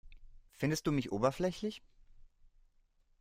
[0.55, 1.83] Findest du mich oberflächlich?